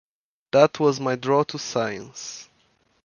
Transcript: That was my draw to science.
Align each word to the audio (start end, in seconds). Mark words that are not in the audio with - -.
That 0.51 0.79
was 0.79 0.99
my 0.99 1.15
draw 1.15 1.43
to 1.43 1.59
science. 1.59 2.49